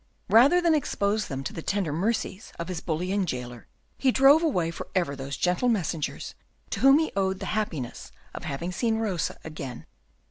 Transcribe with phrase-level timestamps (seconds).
[0.31, 3.67] Rather than expose them to the tender mercies of his bullying jailer,
[3.99, 6.33] he drove away for ever those gentle messengers
[6.71, 9.85] to whom he owed the happiness of having seen Rosa again.